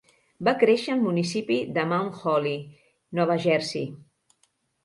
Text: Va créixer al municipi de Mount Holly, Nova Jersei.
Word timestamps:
Va 0.47 0.53
créixer 0.61 0.93
al 0.93 1.03
municipi 1.07 1.57
de 1.75 1.83
Mount 1.91 2.09
Holly, 2.31 2.57
Nova 3.21 3.39
Jersei. 3.45 3.89